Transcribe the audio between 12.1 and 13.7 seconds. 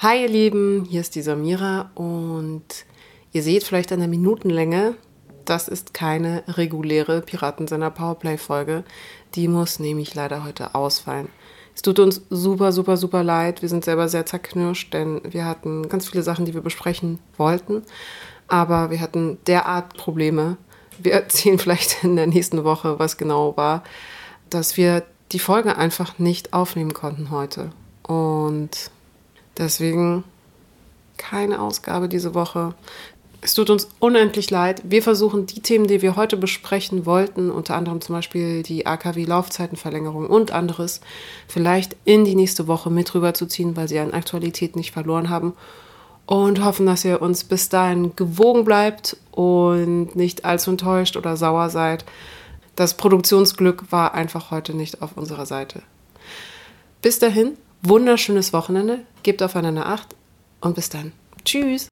super, super, super leid. Wir